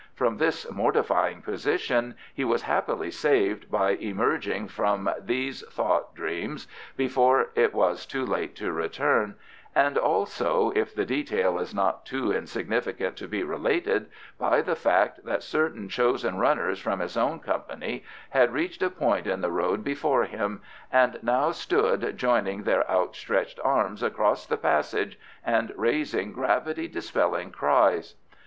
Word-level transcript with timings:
From 0.15 0.37
this 0.37 0.65
mortifying 0.71 1.43
position 1.43 2.15
he 2.33 2.43
was 2.43 2.63
happily 2.63 3.11
saved 3.11 3.69
by 3.69 3.91
emerging 3.91 4.69
from 4.69 5.07
these 5.19 5.61
thought 5.67 6.15
dreams 6.15 6.67
before 6.97 7.51
it 7.53 7.71
was 7.75 8.07
too 8.07 8.25
late 8.25 8.55
to 8.55 8.71
return, 8.71 9.35
and, 9.75 9.99
also, 9.99 10.71
if 10.73 10.95
the 10.95 11.05
detail 11.05 11.59
is 11.59 11.75
not 11.75 12.03
too 12.03 12.31
insignificant 12.31 13.15
to 13.17 13.27
be 13.27 13.43
related, 13.43 14.07
by 14.39 14.63
the 14.63 14.75
fact 14.75 15.23
that 15.23 15.43
certain 15.43 15.87
chosen 15.87 16.39
runners 16.39 16.79
from 16.79 16.99
his 16.99 17.15
own 17.15 17.39
company 17.39 18.03
had 18.31 18.51
reached 18.53 18.81
a 18.81 18.89
point 18.89 19.27
in 19.27 19.41
the 19.41 19.51
road 19.51 19.83
before 19.83 20.23
him, 20.23 20.63
and 20.91 21.19
now 21.21 21.51
stood 21.51 22.17
joining 22.17 22.63
their 22.63 22.89
outstretched 22.89 23.59
arms 23.63 24.01
across 24.01 24.47
the 24.47 24.57
passage 24.57 25.19
and 25.45 25.71
raising 25.75 26.31
gravity 26.33 26.87
dispelling 26.87 27.51
cries. 27.51 28.15